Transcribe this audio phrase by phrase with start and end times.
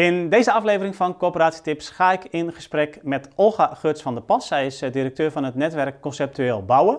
[0.00, 4.46] In deze aflevering van Coöperatietips ga ik in gesprek met Olga Geurts van der Pas.
[4.46, 6.98] Zij is eh, directeur van het netwerk Conceptueel Bouwen.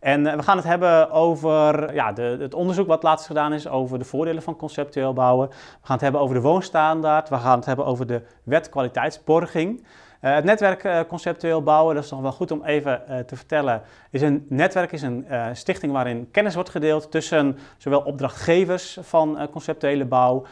[0.00, 3.68] En eh, we gaan het hebben over ja, de, het onderzoek wat laatst gedaan is
[3.68, 5.48] over de voordelen van conceptueel bouwen.
[5.48, 7.28] We gaan het hebben over de woonstandaard.
[7.28, 9.84] We gaan het hebben over de wet kwaliteitsborging.
[10.24, 13.36] Uh, het netwerk uh, conceptueel bouwen, dat is nog wel goed om even uh, te
[13.36, 19.48] vertellen, is een netwerk, is een stichting waarin kennis wordt gedeeld tussen zowel opdrachtgevers van
[19.50, 20.44] conceptuele bouw,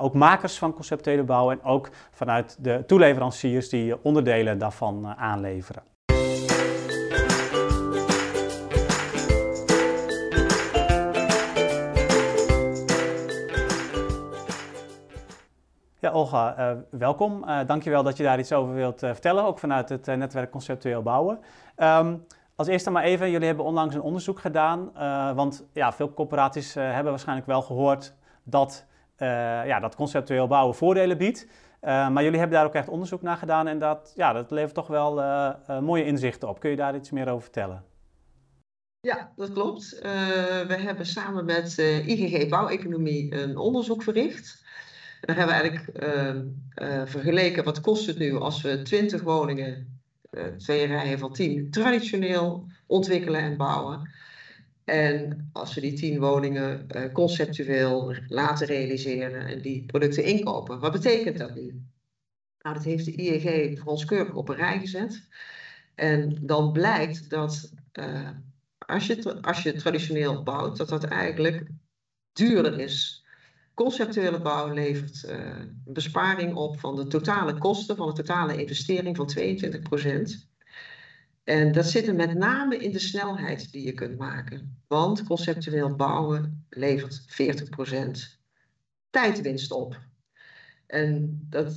[0.00, 5.89] ook makers van conceptuele bouw en ook vanuit de toeleveranciers die onderdelen daarvan aanleveren.
[16.00, 17.44] Ja, Olga, uh, welkom.
[17.44, 21.02] Uh, dankjewel dat je daar iets over wilt uh, vertellen, ook vanuit het netwerk Conceptueel
[21.02, 21.38] Bouwen.
[21.76, 24.92] Um, als eerste maar even, jullie hebben onlangs een onderzoek gedaan,
[25.34, 28.86] want ja, veel corporaties hebben waarschijnlijk wel gehoord dat,
[29.64, 31.48] ja, dat conceptueel bouwen voordelen biedt.
[31.80, 34.86] maar jullie hebben daar ook echt onderzoek naar gedaan en dat, ja, dat levert toch
[34.86, 35.22] wel
[35.80, 36.60] mooie inzichten op.
[36.60, 37.84] Kun je daar iets meer over vertellen?
[39.00, 39.98] Ja, dat klopt.
[40.68, 44.68] we hebben samen met IGG Bouweconomie een onderzoek verricht.
[45.20, 50.00] Dan hebben we eigenlijk ehm, eh, vergeleken wat kost het nu als we 20 woningen,
[50.30, 54.10] uh, twee rijen van 10, traditioneel ontwikkelen en bouwen.
[54.84, 60.92] En als we die 10 woningen uh, conceptueel laten realiseren en die producten inkopen, wat
[60.92, 61.82] betekent dat nu?
[62.58, 65.28] Nou, dat heeft de IEG voor ons keurig op een rij gezet.
[65.94, 67.72] En dan blijkt dat
[68.78, 71.66] als, je, als je traditioneel bouwt, dat dat eigenlijk
[72.32, 73.19] duurder is
[73.80, 79.30] Conceptuele bouw levert uh, besparing op van de totale kosten, van de totale investering van
[79.38, 80.48] 22%.
[81.44, 84.82] En dat zit er met name in de snelheid die je kunt maken.
[84.86, 88.38] Want conceptueel bouwen levert 40%
[89.10, 90.00] tijdwinst op.
[90.86, 91.74] En dat,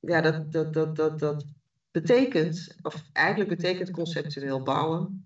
[0.00, 1.44] ja, dat, dat, dat, dat, dat
[1.90, 5.25] betekent, of eigenlijk betekent conceptueel bouwen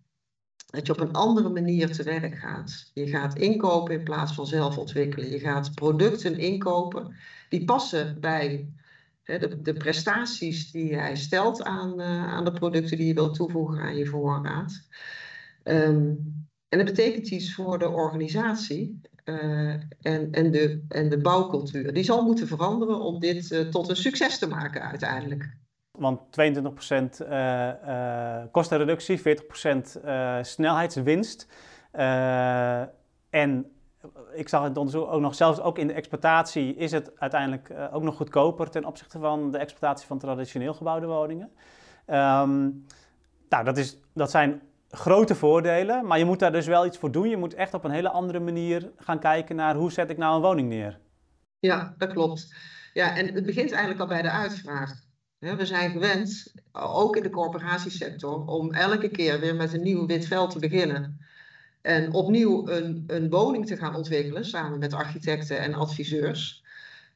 [0.70, 2.91] dat je op een andere manier te werk gaat.
[2.94, 5.31] Je gaat inkopen in plaats van zelf ontwikkelen.
[5.31, 7.14] Je gaat producten inkopen
[7.48, 8.72] die passen bij
[9.22, 13.80] hè, de, prestaties die jij stelt aan, uh, aan de producten die je wilt toevoegen
[13.80, 14.88] aan je voorraad.
[15.64, 21.92] Um, en dat betekent iets voor de organisatie uh, en, en, de, en de bouwcultuur.
[21.92, 25.56] Die zal moeten veranderen om dit uh, tot een succes te maken uiteindelijk.
[26.00, 29.22] Want 22% uh, uh, kostenreductie, 40%
[30.05, 31.49] uh, snelheidswinst.
[33.31, 33.72] En
[34.33, 38.03] ik zag het onderzoek ook nog, zelfs ook in de exploitatie is het uiteindelijk ook
[38.03, 41.50] nog goedkoper ten opzichte van de exploitatie van traditioneel gebouwde woningen.
[42.06, 42.87] Um,
[43.49, 47.10] nou, dat, is, dat zijn grote voordelen, maar je moet daar dus wel iets voor
[47.10, 47.28] doen.
[47.28, 50.34] Je moet echt op een hele andere manier gaan kijken naar hoe zet ik nou
[50.34, 50.99] een woning neer.
[51.59, 52.55] Ja, dat klopt.
[52.93, 55.09] Ja, en het begint eigenlijk al bij de uitvraag.
[55.41, 60.27] We zijn gewend, ook in de corporatiesector, om elke keer weer met een nieuw wit
[60.27, 61.21] veld te beginnen.
[61.81, 66.65] En opnieuw een, een woning te gaan ontwikkelen samen met architecten en adviseurs.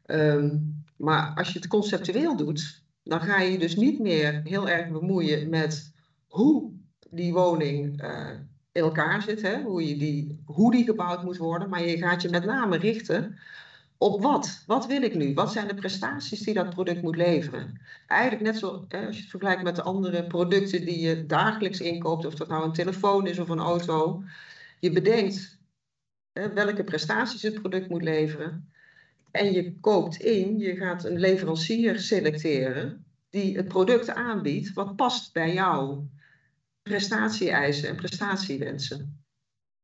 [0.07, 4.91] Um, maar als je het conceptueel doet, dan ga je dus niet meer heel erg
[4.91, 5.93] bemoeien met
[6.29, 6.73] hoe
[7.11, 8.31] die woning uh,
[8.73, 9.63] in elkaar zit, hè?
[9.63, 11.69] Hoe, je die, hoe die gebouwd moet worden.
[11.69, 13.39] Maar je gaat je met name richten
[14.05, 14.63] op wat?
[14.67, 15.35] Wat wil ik nu?
[15.35, 17.81] Wat zijn de prestaties die dat product moet leveren?
[18.07, 22.25] Eigenlijk net zo, als je het vergelijkt met de andere producten die je dagelijks inkoopt,
[22.25, 24.23] of dat nou een telefoon is of een auto.
[24.81, 25.59] Je bedenkt
[26.33, 28.73] welke prestaties het product moet leveren.
[29.31, 35.33] En je koopt in, je gaat een leverancier selecteren die het product aanbiedt wat past
[35.33, 36.09] bij jouw
[36.83, 39.24] prestatie-eisen en prestatiewensen.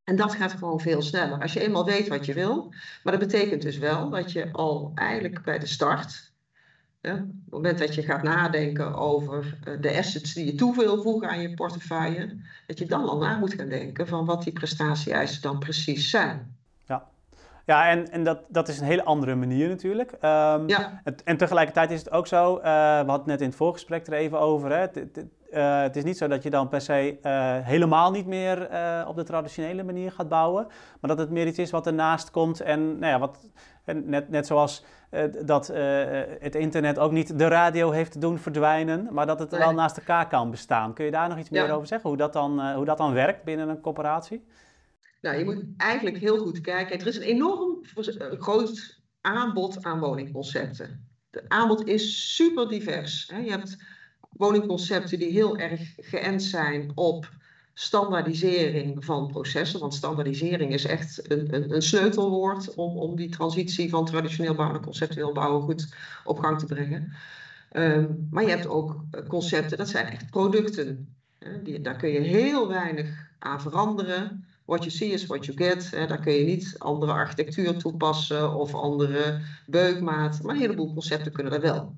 [0.03, 1.41] En dat gaat gewoon veel sneller.
[1.41, 2.73] Als je eenmaal weet wat je wil.
[3.03, 6.31] Maar dat betekent dus wel dat je al eigenlijk bij de start,
[7.01, 11.01] op het moment dat je gaat nadenken over eh, de assets die je toe wil
[11.01, 14.53] voegen aan je portefeuille, dat je dan al na moet gaan denken van wat die
[14.53, 16.55] prestatie-eisen dan precies zijn.
[16.85, 17.07] Ja,
[17.65, 20.11] ja en, en dat, dat is een hele andere manier natuurlijk.
[20.11, 21.01] Um, ja.
[21.23, 24.13] En tegelijkertijd is het ook zo, uh, we hadden het net in het voorgesprek er
[24.13, 24.87] even over, hè,
[25.53, 29.05] uh, het is niet zo dat je dan per se uh, helemaal niet meer uh,
[29.07, 30.67] op de traditionele manier gaat bouwen,
[30.99, 33.49] maar dat het meer iets is wat ernaast komt en nou ja, wat,
[33.85, 34.85] net, net zoals
[35.45, 35.67] dat
[36.39, 39.59] het internet ook niet de radio heeft te doen verdwijnen, maar dat het nee.
[39.59, 40.93] wel naast elkaar kan bestaan.
[40.93, 43.43] Kun je daar nog iets meer over zeggen, hoe dat, dan, hoe dat dan werkt
[43.43, 44.45] binnen een corporatie?
[45.21, 46.99] Nou, je moet eigenlijk heel goed kijken.
[46.99, 47.79] Er is een enorm
[48.39, 51.09] groot aanbod aan woningconcepten.
[51.31, 53.29] Het aanbod is super divers.
[53.33, 53.39] Hè.
[53.39, 53.77] Je hebt
[54.31, 57.29] woningconcepten die heel erg geënt zijn op
[57.73, 59.79] standaardisering van processen.
[59.79, 64.75] Want standaardisering is echt een, een, een sleutelwoord om, om die transitie van traditioneel bouwen
[64.75, 67.13] naar conceptueel bouwen goed op gang te brengen.
[67.71, 71.15] Ehm, maar je hebt ook eh, concepten, dat zijn echt producten.
[71.63, 74.45] Die, daar kun je heel weinig aan veranderen.
[74.65, 75.91] What you see is what you get.
[75.91, 80.43] Daar kun je niet andere architectuur toepassen of andere beukmaat.
[80.43, 81.95] Maar een heleboel concepten kunnen er wel.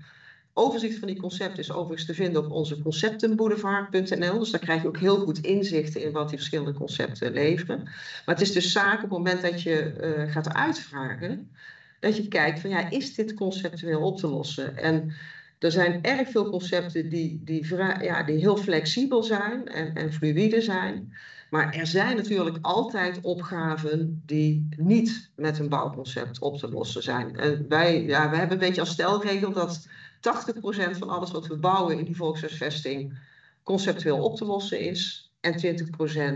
[0.53, 4.39] Overzicht van die concepten is overigens te vinden op onze conceptenboulevard.nl.
[4.39, 7.83] Dus daar krijg je ook heel goed inzichten in wat die verschillende concepten leveren.
[7.83, 11.51] Maar het is dus zaak op het moment dat je uh, gaat uitvragen,
[11.99, 14.77] dat je kijkt van ja, is dit conceptueel op te lossen?
[14.77, 15.13] En
[15.59, 20.61] er zijn erg veel concepten die, die, ja, die heel flexibel zijn en, en fluïde
[20.61, 21.13] zijn.
[21.53, 27.35] Maar er zijn natuurlijk altijd opgaven die niet met een bouwconcept op te lossen zijn.
[27.35, 29.89] En wij, ja, wij hebben een beetje als stelregel dat 80%
[30.97, 33.17] van alles wat we bouwen in die volkshuisvesting
[33.63, 35.31] conceptueel op te lossen is.
[35.39, 35.77] En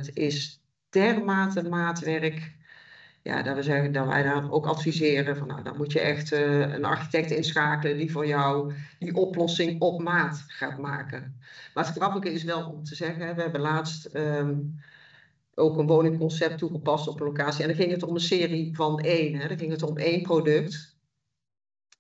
[0.10, 2.56] 20% is dermate maatwerk.
[3.22, 6.34] Ja, dat we zeggen dat wij daar ook adviseren van nou, dan moet je echt
[6.34, 11.40] uh, een architect inschakelen die voor jou die oplossing op maat gaat maken.
[11.74, 14.80] Maar het grappige is wel om te zeggen, we hebben laatst um,
[15.58, 17.62] ook een woningconcept toegepast op een locatie.
[17.62, 19.36] En dan ging het om een serie van één.
[19.36, 19.48] Hè.
[19.48, 20.96] Dan ging het om één product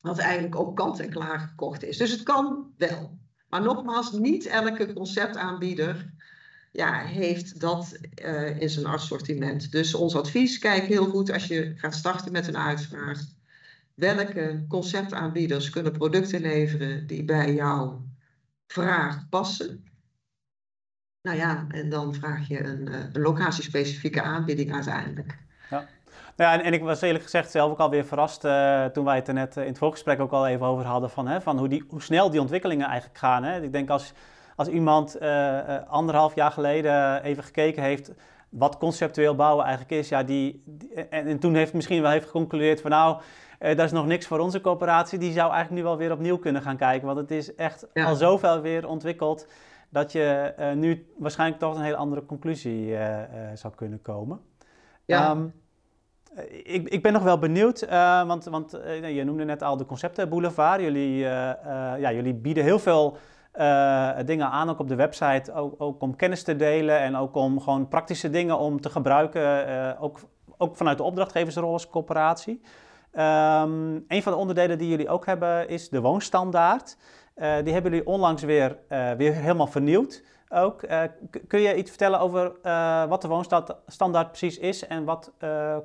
[0.01, 1.97] wat eigenlijk ook kant-en-klaar gekocht is.
[1.97, 3.19] Dus het kan wel.
[3.49, 6.13] Maar nogmaals, niet elke conceptaanbieder
[6.71, 9.71] ja, heeft dat uh, in zijn assortiment.
[9.71, 13.21] Dus ons advies, kijk heel goed als je gaat starten met een uitvraag.
[13.93, 18.05] Welke conceptaanbieders kunnen producten leveren die bij jouw
[18.67, 19.85] vraag passen?
[21.21, 25.37] Nou ja, en dan vraag je een, eh, een locatiespecifieke aanbieding uiteindelijk.
[25.69, 25.85] Ja.
[26.35, 29.15] Nou ja, en, en, ik was eerlijk gezegd zelf ook alweer verrast uh, toen wij
[29.15, 31.57] het er net uh, in het voorgesprek ook al even over hadden van, hè, van
[31.57, 33.43] hoe, die, hoe snel die ontwikkelingen eigenlijk gaan.
[33.43, 33.61] Hè.
[33.61, 34.13] Ik denk als,
[34.55, 38.11] als iemand uh, anderhalf jaar geleden even gekeken heeft
[38.49, 40.63] wat conceptueel bouwen eigenlijk is, ja, die,
[41.09, 43.21] en, en, toen heeft misschien wel heeft geconcludeerd van nou,
[43.59, 46.61] dat is nog niks voor onze coöperatie, die zou eigenlijk nu wel weer opnieuw kunnen
[46.61, 48.05] gaan kijken, want het is echt ja.
[48.05, 49.47] al zoveel weer ontwikkeld
[49.89, 52.97] dat je nu waarschijnlijk toch een hele andere conclusie
[53.53, 54.39] zou kunnen komen.
[55.05, 55.31] Ja.
[55.31, 55.53] Um,
[56.63, 57.89] ik, ik ben nog wel benieuwd,
[58.25, 58.71] want, want
[59.11, 60.81] je noemde net al de concepten Boulevard.
[60.81, 63.17] Jullie, ja, jullie bieden heel veel
[64.25, 67.59] dingen aan, ook op de website, ook, ook, om kennis te delen en ook om
[67.61, 70.19] gewoon praktische dingen om te gebruiken, ook,
[70.57, 72.61] ook vanuit de opdrachtgeversrol als coöperatie.
[73.13, 76.97] Um, een van de onderdelen die jullie ook hebben is de woonstandaard.
[77.37, 78.77] Die hebben jullie onlangs weer,
[79.17, 80.83] weer helemaal vernieuwd ook.
[80.83, 81.03] Uh,
[81.47, 82.53] kun je iets vertellen over
[83.09, 85.31] wat de woonstandaard precies is en wat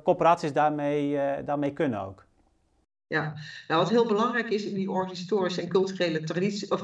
[0.03, 2.25] corporaties daarmee, daarmee kunnen ook?
[3.07, 3.33] Ja,
[3.67, 6.83] nou wat heel belangrijk is in die organisatorische en culturele traditie, of,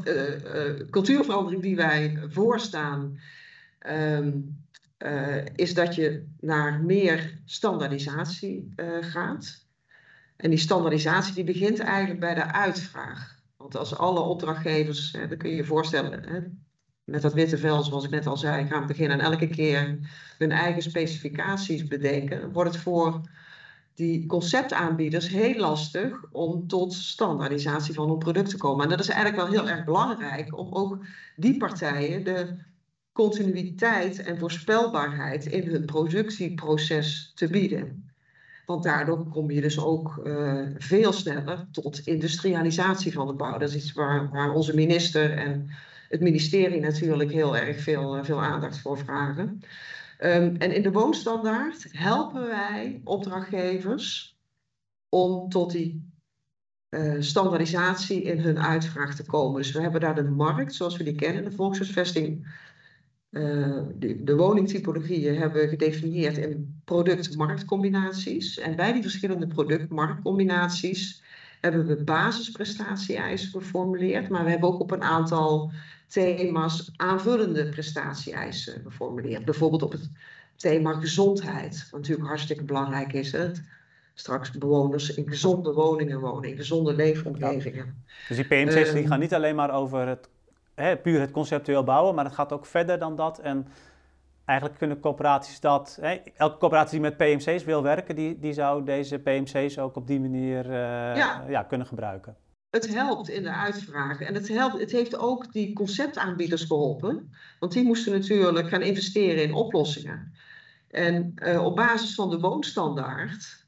[0.90, 3.20] cultuurverandering die wij voorstaan,
[3.88, 4.58] um,
[5.56, 9.66] is dat je naar meer standaardisatie gaat.
[10.36, 13.39] En die standaardisatie die begint eigenlijk bij de uitvraag.
[13.70, 16.40] Want als alle opdrachtgevers, hè, dan kun je je voorstellen, hè,
[17.04, 20.00] met dat witte vel, zoals ik net al zei, gaan beginnen en elke keer
[20.38, 23.22] hun eigen specificaties bedenken, wordt het voor
[23.94, 28.84] die conceptaanbieders heel lastig om tot standaardisatie van hun product te komen.
[28.84, 31.06] En dat is eigenlijk wel heel erg belangrijk om ook
[31.36, 32.56] die partijen de
[33.12, 38.09] continuïteit en voorspelbaarheid in hun productieproces te bieden.
[38.70, 43.58] Want daardoor kom je dus ook uh, veel sneller tot industrialisatie van de bouw.
[43.58, 45.70] Dat is iets waar, waar onze minister en
[46.10, 49.62] het ministerie natuurlijk heel erg veel, eh, veel aandacht voor vragen.
[50.20, 54.38] Um, en in de woonstandaard helpen wij opdrachtgevers
[55.10, 56.12] om tot die
[56.90, 59.62] uh, standaardisatie in hun uitvraag te komen.
[59.62, 62.48] Dus we hebben daar de markt, zoals we die kennen, de volkshuisvesting.
[63.30, 68.60] Uh, de, de woningtypologieën hebben we gedefinieerd in product-marktcombinaties.
[68.60, 71.24] En bij die verschillende product-marktcombinaties
[71.62, 74.30] hebben we basisprestatie-eisen geformuleerd.
[74.30, 75.72] Maar we hebben ook op een aantal
[76.08, 79.46] thema's aanvullende prestatie-eisen geformuleerd.
[79.46, 80.10] Bijvoorbeeld op het
[80.56, 83.32] thema gezondheid, wat natuurlijk hartstikke belangrijk is.
[83.32, 83.52] Hè?
[84.14, 88.04] Straks bewoners in gezonde woningen wonen, in gezonde leefomgevingen.
[88.28, 90.30] Dus die PMC's die ehm, gaan niet alleen maar over het,
[90.80, 93.40] hè, puur het conceptueel bouwen, maar het gaat ook verder dan dat.
[93.40, 93.68] En
[94.46, 98.84] eigenlijk kunnen corporaties dat, hè, elke corporatie die met PMC's wil werken, die, die zou
[98.84, 100.72] deze PMC's ook op die manier uh,
[101.16, 101.44] ja.
[101.48, 101.64] ja.
[101.64, 102.36] kunnen gebruiken
[102.70, 104.28] het helpt in de uitvragen.
[104.28, 107.34] En het, helpt, het heeft ook die conceptaanbieders geholpen.
[107.60, 110.34] Want die moesten natuurlijk gaan investeren in oplossingen.
[110.88, 113.68] En uh, op basis van de woonstandaard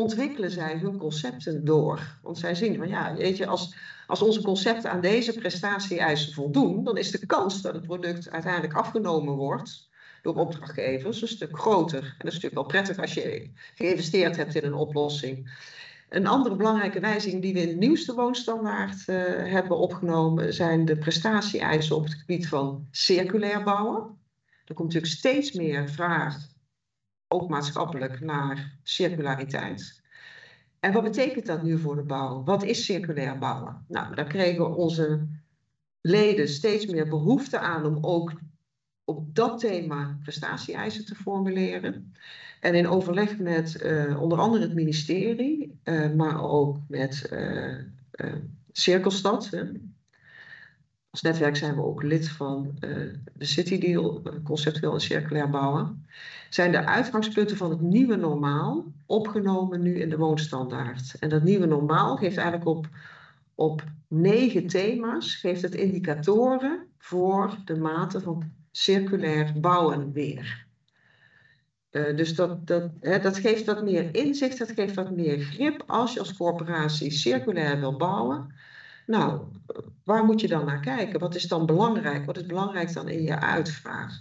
[0.00, 2.18] ontwikkelen zij hun concepten door.
[2.22, 3.74] Want zij zien van ja, weet je, als,
[4.06, 8.74] als onze concepten aan deze prestatie-eisen voldoen, dan is de kans dat het product uiteindelijk
[8.74, 9.88] afgenomen wordt
[10.22, 12.02] door opdrachtgevers een stuk groter.
[12.02, 15.50] En dat is natuurlijk wel prettig als je geïnvesteerd hebt in een oplossing.
[16.08, 19.16] Een andere belangrijke wijziging die we in de nieuwste woonstandaard uh,
[19.52, 24.18] hebben opgenomen zijn de prestatie-eisen op het gebied van circulair bouwen.
[24.64, 26.36] Er komt natuurlijk steeds meer vraag,
[27.32, 30.02] ook maatschappelijk, naar circulariteit.
[30.80, 32.44] En wat betekent dat nu voor de bouw?
[32.44, 33.84] Wat is circulair bouwen?
[33.88, 35.26] Nou, daar kregen onze
[36.00, 38.32] leden steeds meer behoefte aan om ook
[39.04, 42.14] op dat thema prestatie-eisen te formuleren.
[42.60, 47.76] En in overleg met uh, onder andere het ministerie, uh, maar ook met uh,
[48.72, 49.50] Cirkelstad.
[51.10, 56.06] Als netwerk zijn we ook lid van de City Deal, conceptueel en circulair bouwen.
[56.50, 61.16] Zijn de uitgangspunten van het nieuwe normaal opgenomen nu in de woonstandaard.
[61.18, 62.88] En dat nieuwe normaal geeft eigenlijk op,
[63.54, 70.66] op negen thema's, geeft het indicatoren voor de mate van circulair bouwen weer.
[71.90, 75.82] Uh, dus dat, dat, hè, dat geeft wat meer inzicht, dat geeft wat meer grip
[75.86, 78.54] als je als corporatie circulair wil bouwen.
[79.10, 79.42] Nou,
[80.04, 81.20] waar moet je dan naar kijken?
[81.20, 82.24] Wat is dan belangrijk?
[82.24, 84.12] Wat is belangrijk dan in je uitvraag?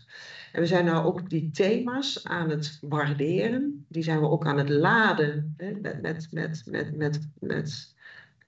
[0.51, 3.85] En we zijn nou ook die thema's aan het waarderen.
[3.87, 7.95] Die zijn we ook aan het laden hè, met, met, met, met, met, met,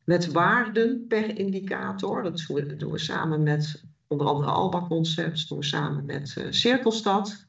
[0.03, 2.23] met waarden per indicator.
[2.23, 2.45] Dat
[2.77, 7.45] doen we, samen met onder andere Alba Concepts, doen we samen met uh, Cirkelstad.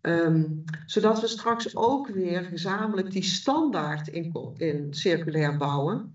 [0.00, 6.14] Um, zodat we straks ook weer gezamenlijk die standaard in, in circulair bouwen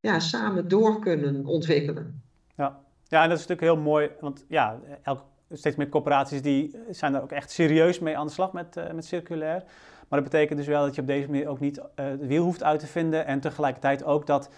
[0.00, 2.22] ja, samen door kunnen ontwikkelen.
[2.56, 2.80] Ja.
[3.04, 7.14] ja, en dat is natuurlijk heel mooi, want ja, elk, steeds meer corporaties die zijn
[7.14, 9.62] er ook echt serieus mee aan de slag met, uh, met circulair.
[10.08, 12.44] Maar dat betekent dus wel dat je op deze manier ook niet uh, de wiel
[12.44, 14.50] hoeft uit te vinden en tegelijkertijd ook dat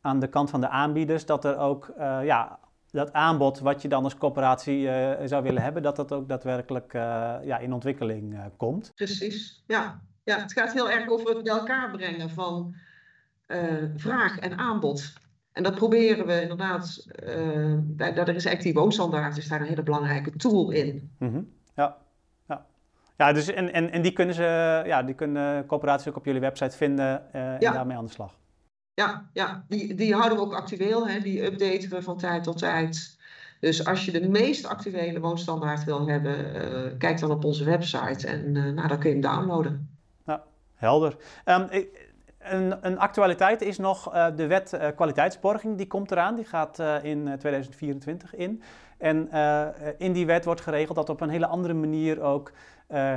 [0.00, 2.58] aan de kant van de aanbieders dat er ook uh, ja,
[2.90, 6.94] dat aanbod wat je dan als coöperatie uh, zou willen hebben, dat dat ook daadwerkelijk
[6.94, 7.02] uh,
[7.42, 8.92] ja, in ontwikkeling uh, komt.
[8.94, 10.00] Precies, ja.
[10.24, 10.38] ja.
[10.38, 12.74] Het gaat heel erg over het bij elkaar brengen van
[13.96, 15.12] vraag en aanbod.
[15.52, 17.06] En dat proberen we inderdaad,
[17.82, 21.14] daar, daar is eigenlijk die woonstandaard, is daar een hele belangrijke tool in.
[21.18, 21.52] Mm -hmm.
[21.74, 21.96] Ja,
[22.48, 22.66] ja.
[23.16, 26.40] Ja, dus en, en, en die kunnen ze, ja, die kunnen coöperaties ook op jullie
[26.40, 27.72] website vinden en ja.
[27.72, 28.38] daarmee aan de slag.
[28.94, 31.08] Ja, ja die, die houden we ook actueel.
[31.08, 31.20] Hè.
[31.20, 33.18] Die updaten we van tijd tot tijd.
[33.60, 38.26] Dus als je de meest actuele woonstandaard wil hebben, uh, kijk dan op onze website
[38.26, 39.98] en uh, nou, dan kun je hem downloaden.
[40.26, 41.16] Ja, helder.
[41.44, 41.68] Um,
[42.52, 45.76] een, een, actualiteit is nog uh, de wet kwaliteitsborging.
[45.76, 48.62] Die komt eraan, die gaat in 2024 in.
[48.98, 49.30] En
[49.98, 52.52] in die wet wordt geregeld dat op een hele andere manier ook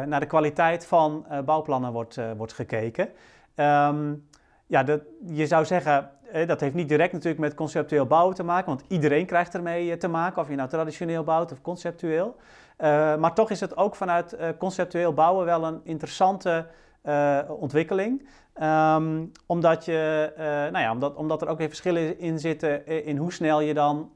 [0.05, 3.09] naar de kwaliteit van bouwplannen wordt, wordt gekeken.
[3.55, 4.27] Um,
[4.67, 8.43] ja, dat, je zou zeggen, eh, dat heeft niet direct natuurlijk met conceptueel bouwen te
[8.43, 12.35] maken, want iedereen krijgt ermee eh, te maken, of je nou traditioneel bouwt of conceptueel.
[12.77, 16.67] Uh, maar toch is het ook vanuit conceptueel bouwen wel een interessante
[17.03, 18.27] uh, ontwikkeling.
[18.61, 20.31] Um, omdat, je,
[20.71, 24.11] nou ja, omdat, omdat er ook weer verschillen in zitten in hoe snel je dan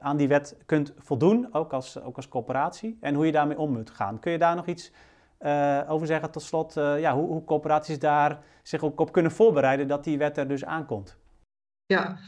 [0.00, 3.72] aan die wet kunt voldoen, ook als, ook als coöperatie, en hoe je daarmee om
[3.72, 4.18] moet gaan.
[4.18, 4.92] Kun je daar nog iets
[5.88, 10.04] over zeggen tot slot ja, hoe, hoe coöperaties daar zich ook op kunnen voorbereiden dat
[10.04, 11.18] die wet er dus aankomt.
[11.86, 12.18] Ja,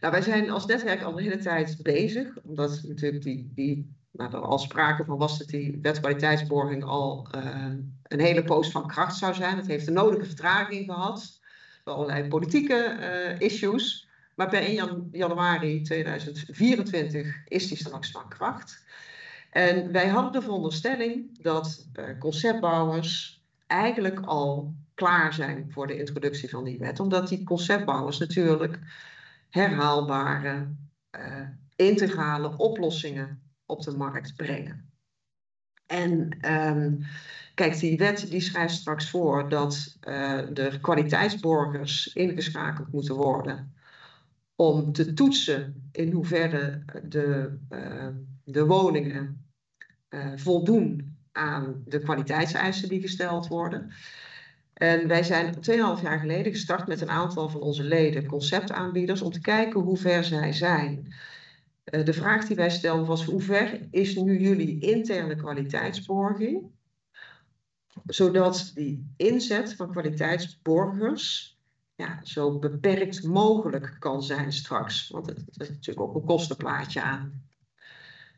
[0.00, 4.32] nou, wij zijn als netwerk al de hele tijd bezig, omdat natuurlijk die, die nou,
[4.32, 7.66] er al sprake van was dat die wetkwaliteitsborging al uh,
[8.02, 9.56] een hele poos van kracht zou zijn.
[9.56, 11.40] Het heeft de nodige vertraging gehad,
[11.84, 14.08] allerlei politieke issues.
[14.34, 18.84] Maar per 1 januari 2024 is die straks van kracht.
[19.50, 26.50] En wij hadden de veronderstelling dat uh, conceptbouwers eigenlijk al klaar zijn voor de introductie
[26.50, 28.78] van die wet, omdat die conceptbouwers natuurlijk
[29.50, 30.68] herhaalbare,
[31.76, 34.92] integrale oplossingen op de markt brengen.
[35.86, 37.04] En um,
[37.54, 43.74] kijk, die wet die schrijft straks voor dat uh, de kwaliteitsborgers ingeschakeld moeten worden
[44.56, 48.08] om te toetsen in hoeverre de, uh,
[48.44, 49.44] de woningen
[50.10, 53.92] uh, voldoen aan de kwaliteitseisen die gesteld worden.
[54.74, 59.30] En wij zijn 2,5 jaar geleden gestart met een aantal van onze leden, conceptaanbieders, om
[59.30, 61.14] te kijken hoe ver zij zijn.
[61.92, 66.72] Uh, de vraag die wij stelden was: hoe ver is nu jullie interne kwaliteitsborging?
[68.06, 71.54] Zodat die inzet van kwaliteitsborgers
[71.94, 75.08] ja, zo beperkt mogelijk kan zijn straks.
[75.08, 77.42] Want het is natuurlijk ook een kostenplaatje aan.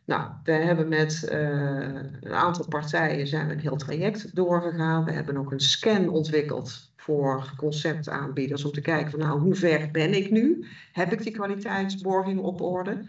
[0.07, 5.05] Nou, we hebben met een aantal partijen zijn we een heel traject doorgegaan.
[5.05, 9.89] We hebben ook een scan ontwikkeld voor conceptaanbieders om te kijken van nou, hoe ver
[9.91, 10.67] ben ik nu?
[10.93, 13.05] Heb ik die kwaliteitsborging op orde?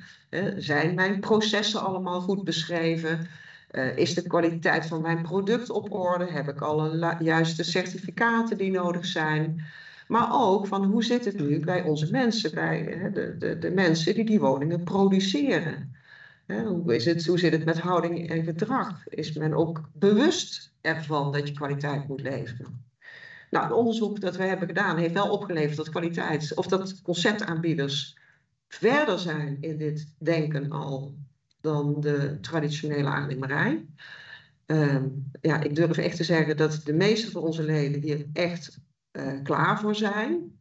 [0.58, 3.28] zijn mijn processen allemaal goed beschreven?
[3.72, 6.26] Uh, is de kwaliteit van mijn product op orde?
[6.32, 9.64] Heb ik alle juiste certificaten die nodig zijn?
[10.08, 14.16] Maar ook van hoe zit het nu bij onze mensen, bij de, de, de mensen
[14.16, 15.96] die die woningen produceren?
[16.48, 19.08] Hoe, is het, hoe zit het met houding en gedrag?
[19.08, 22.86] Is men ook bewust ervan dat je kwaliteit moet leveren?
[23.50, 28.18] Nou, het onderzoek dat we hebben gedaan heeft wel opgeleverd dat kwaliteits- of dat conceptaanbieders
[28.68, 31.16] verder zijn in dit denken al
[31.62, 33.86] dan de traditionele aannemerij.
[34.66, 35.08] Ehm,
[35.42, 38.80] ja, ik durf echt te zeggen dat de meeste van onze leden hier echt
[39.12, 40.60] uh, klaar voor zijn.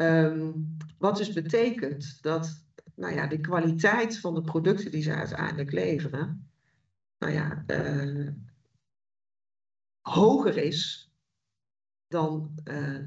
[0.00, 2.65] Um, wat dus betekent dat
[2.96, 6.50] nou ja, de kwaliteit van de producten die ze uiteindelijk leveren,
[7.18, 8.28] nou ja, uh,
[10.00, 11.10] hoger is
[12.08, 12.98] dan uh,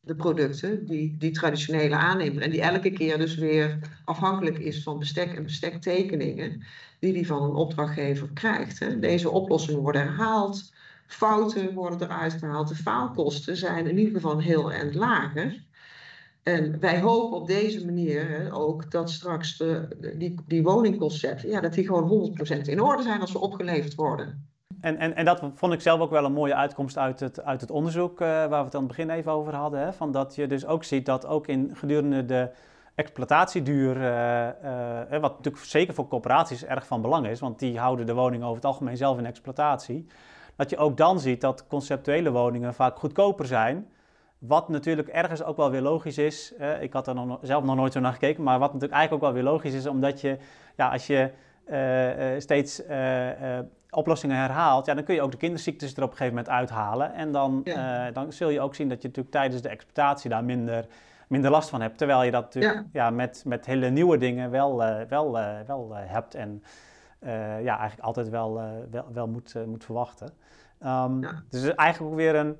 [0.00, 2.42] de producten die, die traditionele aannemer.
[2.42, 6.64] En die elke keer dus weer afhankelijk is van bestek en bestektekeningen
[6.98, 8.78] die die van een opdrachtgever krijgt.
[8.78, 8.98] Hè.
[8.98, 10.72] Deze oplossingen worden herhaald,
[11.06, 15.65] fouten worden eruit gehaald, de faalkosten zijn in ieder geval heel erg lager.
[16.48, 19.88] En wij hopen op deze manier hè, ook dat straks de,
[20.18, 24.48] die, die woningconcepten, ja, dat die gewoon 100% in orde zijn als ze opgeleverd worden.
[24.80, 27.60] En, en, en dat vond ik zelf ook wel een mooie uitkomst uit het, uit
[27.60, 29.80] het onderzoek uh, waar we het aan het begin even over hadden.
[29.80, 29.92] Hè?
[29.92, 32.50] Van dat je dus ook ziet dat ook in gedurende de
[32.94, 34.48] exploitatieduur, uh,
[35.12, 38.42] uh, wat natuurlijk zeker voor corporaties erg van belang is, want die houden de woning
[38.42, 40.06] over het algemeen zelf in exploitatie,
[40.56, 43.86] dat je ook dan ziet dat conceptuele woningen vaak goedkoper zijn.
[44.38, 46.54] Wat natuurlijk ergens ook wel weer logisch is.
[46.80, 49.32] ik had er nog, zelf nog nooit zo naar gekeken, maar wat natuurlijk eigenlijk ook
[49.32, 50.38] wel weer logisch is, omdat je,
[50.76, 51.30] ja, als je
[52.38, 52.82] steeds
[53.96, 57.14] oplossingen herhaalt, ja, dan kun je ook de kinderziektes er op een gegeven moment uithalen.
[57.14, 60.44] En dan, eh, dan zul je ook zien dat je natuurlijk tijdens de exploitatie daar
[60.44, 60.86] minder,
[61.28, 61.98] minder last van hebt.
[61.98, 63.10] Terwijl je dat natuurlijk ja.
[63.10, 64.76] met, met hele nieuwe dingen wel,
[65.08, 65.32] wel,
[65.66, 66.62] wel hebt en
[67.62, 70.26] ja, eigenlijk altijd wel, wel, wel moet, moet verwachten.
[70.80, 71.42] Um, ja.
[71.50, 72.56] Dus eigenlijk ook weer een,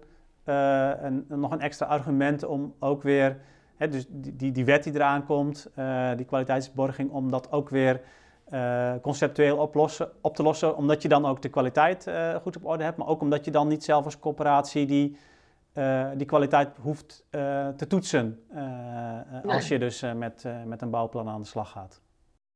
[0.46, 3.40] een, nog een extra argument om ook weer,
[3.76, 5.70] hè, dus die, die, die wet die eraan komt,
[6.16, 8.00] die kwaliteitsborging, om dat ook weer
[8.52, 12.10] uh, conceptueel oplossen, op te lossen, omdat je dan ook de kwaliteit
[12.42, 15.16] goed op orde hebt, maar ook omdat je dan niet zelf als corporatie die,
[16.16, 17.26] die kwaliteit hoeft
[17.76, 19.54] te toetsen nee.
[19.54, 22.00] als je dus met, met een bouwplan aan de slag gaat.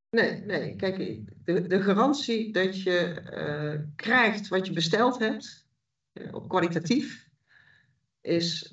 [0.09, 0.75] Nee, nee.
[0.75, 0.97] Kijk,
[1.43, 5.67] de, de garantie dat je krijgt wat je besteld hebt,
[6.31, 7.29] op kwalitatief,
[8.21, 8.71] is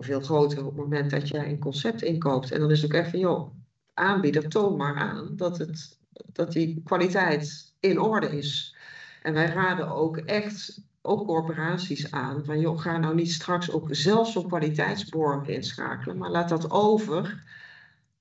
[0.00, 2.50] veel groter op het moment dat jij een concept inkoopt.
[2.50, 3.50] En dan is het ook echt van, joh,
[3.94, 5.98] aanbieder, toon maar aan dat het
[6.32, 8.76] dat die kwaliteit in orde is.
[9.22, 13.88] En wij raden ook echt ook corporaties aan van joh, ga nou niet straks ook
[13.90, 17.44] zelf zo'n kwaliteitsborg inschakelen, maar laat dat over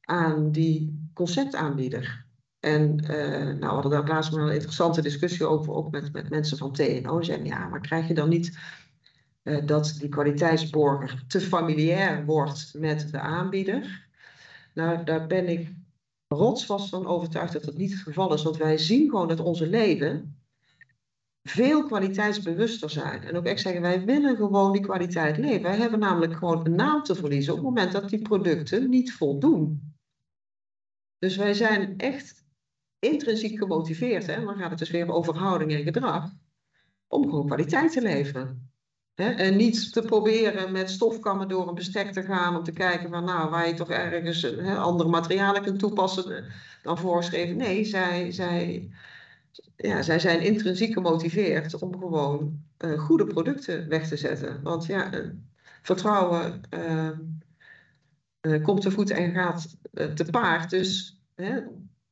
[0.02, 2.26] aan die conceptaanbieder.
[2.60, 6.58] En uh, nou, we hadden daar laatst een interessante discussie over, ook met, met mensen
[6.58, 7.22] van TNO.
[7.22, 8.58] Ze ja, maar krijg je dan niet
[9.44, 14.08] uh, dat die kwaliteitsborger te familiair wordt met de aanbieder?
[14.74, 15.74] Nou, daar ben ik
[16.28, 18.44] rotsvast van overtuigd dat dat niet het geval is.
[18.44, 20.38] Want wij zien gewoon dat onze leden
[21.44, 23.24] veel kwaliteitsbewuster zijn.
[23.24, 25.62] En ook echt zeggen, wij willen gewoon die kwaliteit leven.
[25.62, 29.14] Wij hebben namelijk gewoon een naam te verliezen op het moment dat die producten niet
[29.14, 29.94] voldoen.
[31.18, 32.46] Dus wij zijn echt
[33.00, 34.44] intrinsiek gemotiveerd, hè?
[34.46, 36.32] dan gaat het dus weer over houding en gedrag,
[37.08, 38.73] om gewoon kwaliteit te leveren.
[39.16, 43.24] En niet te proberen met stofkammen door een bestek te gaan om te kijken van
[43.24, 46.44] nou, waar je toch ergens andere materialen kunt toepassen eh,
[46.82, 47.58] dan voorgeschreven.
[47.58, 48.90] Nee, zij, zij,
[49.76, 54.60] ja, zij zijn intrinsiek gemotiveerd om gewoon uh, goede producten weg te zetten.
[54.64, 55.30] Want ja, uh,
[55.82, 56.62] vertrouwen
[58.64, 60.70] komt te voet en gaat te paard.
[60.70, 61.22] Dus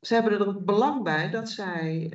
[0.01, 2.13] ze hebben er belang bij dat zij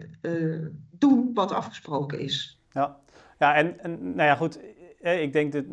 [0.91, 2.61] doen wat afgesproken is.
[2.73, 3.01] Ja.
[3.39, 4.59] Ja, en, en nou ja, goed,
[5.13, 5.65] ik denk dat,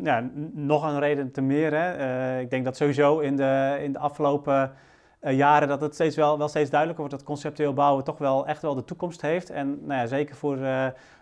[0.52, 1.74] nog een reden te meer.
[1.74, 1.98] Hè.
[1.98, 4.72] Uh, ik denk dat sowieso in de, in de afgelopen
[5.22, 8.46] uh, jaren dat het steeds wel, wel steeds duidelijker wordt dat conceptueel bouwen toch wel
[8.46, 9.50] echt wel de toekomst heeft.
[9.50, 10.58] En nou ja, zeker voor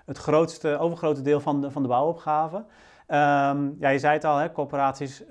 [0.06, 2.56] het grootste, overgrote deel van de, van de bouwopgave.
[2.56, 5.24] Um, ja, je zei het al, hè, corporaties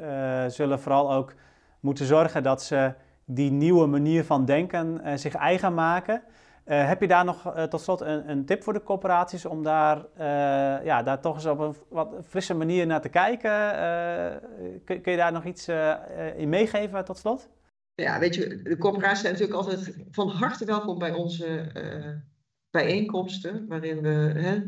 [0.48, 1.34] zullen vooral ook
[1.80, 2.94] moeten zorgen dat ze
[3.26, 6.22] die nieuwe manier van denken zich eigen maken.
[6.66, 9.64] Uh, heb je daar nog uh, tot slot een, een, tip voor de corporaties om
[9.64, 13.52] daar, uh, ja, daar toch eens op een wat frisse manier naar te kijken?
[14.86, 15.68] Kun, kun, je daar nog iets
[16.36, 17.50] in meegeven tot slot?
[17.96, 21.72] Ja, weet je, de corporaties zijn natuurlijk altijd van harte welkom bij onze
[22.70, 24.62] bijeenkomsten waarin we hè,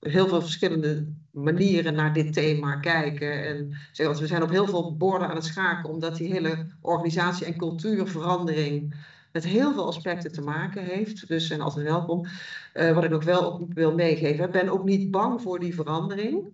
[0.00, 3.44] heel veel verschillende manieren naar dit thema kijken.
[3.44, 7.46] En zeg, we zijn op heel veel borden aan het schaken, omdat die hele organisatie-
[7.46, 8.94] en cultuurverandering
[9.32, 11.28] met heel veel aspecten te maken heeft.
[11.28, 12.26] Dus zijn altijd welkom.
[12.74, 15.74] Uh, wat ik nog wel ook wil meegeven, ik ben ook niet bang voor die
[15.74, 16.48] verandering.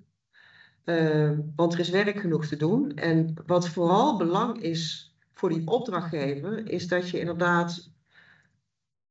[0.84, 2.96] Uh, want er is werk genoeg te doen.
[2.96, 7.90] En wat vooral belang is voor die opdrachtgever, is dat je inderdaad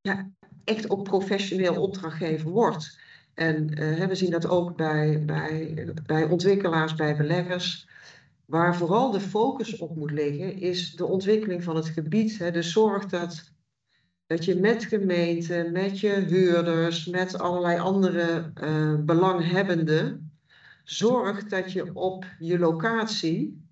[0.00, 0.30] ja,
[0.64, 2.98] echt ook professioneel opdrachtgever wordt.
[3.34, 7.88] En uh, we zien dat ook bij, bij, bij ontwikkelaars, bij beleggers.
[8.44, 12.38] Waar vooral de focus op moet liggen, is de ontwikkeling van het gebied.
[12.38, 12.50] Hè.
[12.50, 13.52] Dus zorg dat,
[14.26, 20.30] dat je met gemeenten, met je huurders, met allerlei andere uh, belanghebbenden,
[20.84, 23.64] zorgt dat je op je locatie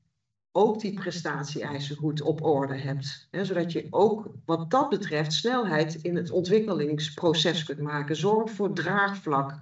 [0.53, 3.29] ook die prestatie-eisen goed op orde hebt.
[3.31, 8.17] Hè, zodat je ook wat dat betreft snelheid in het ontwikkelingsproces kunt maken.
[8.17, 9.59] Zorg voor draagvlak.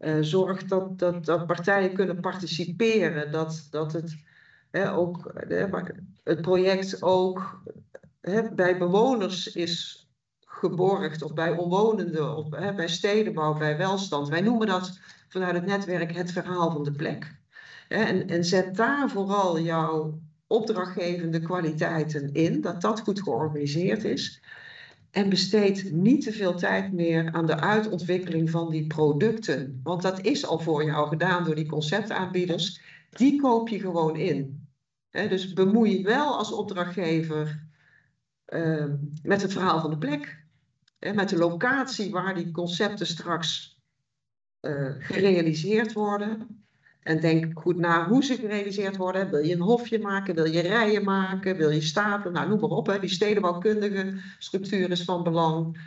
[0.00, 3.32] Uh, zorg dat, dat, dat partijen kunnen participeren.
[3.32, 4.16] Dat, dat het,
[4.70, 5.66] hè, ook, hè,
[6.24, 7.62] het project ook
[8.54, 10.08] bij bewoners is
[10.60, 11.22] geborgd.
[11.22, 12.36] Of bij omwonenden.
[12.36, 14.28] Of hè, bij stedenbouw, bij welstand.
[14.28, 17.38] Wij noemen dat vanuit het netwerk het verhaal van de plek.
[17.88, 24.42] En, en zet daar vooral jouw opdrachtgevende kwaliteiten in, dat dat goed georganiseerd is.
[25.10, 29.80] En besteed niet te veel tijd meer aan de uitontwikkeling van die producten.
[29.82, 32.80] Want dat is al voor jou gedaan door die conceptaanbieders.
[33.10, 34.68] Die koop je gewoon in.
[35.10, 37.66] dus bemoei je wel als opdrachtgever
[38.46, 38.84] uh,
[39.22, 40.39] met het verhaal van de plek.
[41.00, 43.78] Met de locatie waar die concepten straks
[44.60, 46.64] uh, gerealiseerd worden.
[47.02, 49.30] En denk goed na hoe ze gerealiseerd worden.
[49.30, 50.34] Wil je een hofje maken?
[50.34, 51.56] Wil je rijen maken?
[51.56, 52.32] Wil je stapelen?
[52.32, 52.86] Nou, noem maar op.
[52.86, 52.98] Hè.
[52.98, 55.78] Die stedenbouwkundige structuur is van belang.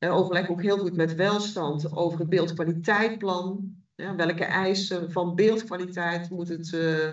[0.00, 3.76] Overleg ook heel goed met welstand over het beeldkwaliteitplan.
[3.94, 7.08] Welke eisen van beeldkwaliteit moet, het, uh,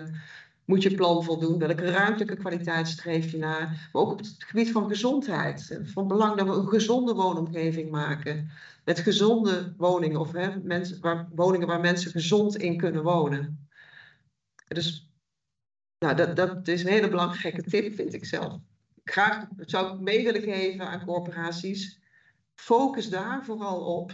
[0.70, 1.58] moet je plan voldoen?
[1.58, 3.88] Welke ruimtelijke kwaliteit streef je naar?
[3.92, 5.80] Maar ook op het gebied van gezondheid.
[5.82, 8.50] Van belang dat we een gezonde woonomgeving maken
[8.84, 13.68] met gezonde woningen of hè, mensen, woningen waar mensen gezond in kunnen wonen.
[14.68, 15.10] Dus
[15.98, 18.60] nou, dat, dat is een hele belangrijke tip, vind ik zelf.
[19.04, 22.00] Graag zou ik mee willen geven aan corporaties.
[22.54, 24.12] Focus daar vooral op.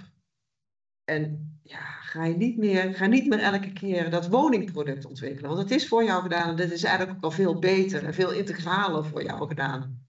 [1.06, 5.50] En ja, ga, je niet meer, ga niet meer elke keer dat woningproduct ontwikkelen.
[5.50, 8.14] Want het is voor jou gedaan en dat is eigenlijk ook al veel beter en
[8.14, 10.04] veel integraler voor jou gedaan.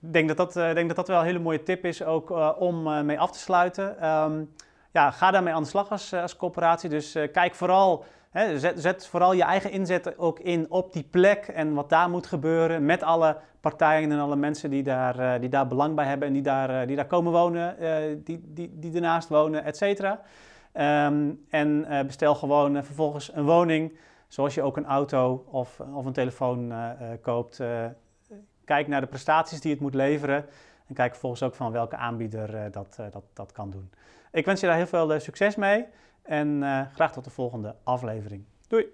[0.00, 2.30] Ik denk dat dat, uh, denk dat dat wel een hele mooie tip is ook
[2.30, 4.08] uh, om uh, mee af te sluiten.
[4.08, 4.50] Um,
[4.92, 6.88] ja, ga daarmee aan de slag als, als coöperatie.
[6.88, 11.74] Dus kijk vooral, zet, zet, vooral je eigen inzet ook in op die plek en
[11.74, 15.94] wat daar moet gebeuren met alle partijen en alle mensen die daar, die daar belang
[15.94, 17.76] bij hebben en die daar, die daar komen wonen,
[18.24, 20.20] die, die, die ernaast wonen, et cetera.
[21.06, 23.96] Um, en bestel gewoon vervolgens een woning,
[24.28, 26.72] zoals je ook een auto of, of een telefoon
[27.22, 27.60] koopt
[28.64, 30.44] kijk naar de prestaties die het moet leveren.
[30.86, 33.90] En kijk vervolgens ook van welke aanbieder dat, dat, dat kan doen.
[34.30, 35.86] Ik wens je daar heel veel succes mee
[36.22, 36.62] en
[36.94, 38.44] graag tot de volgende aflevering.
[38.68, 38.86] Doei!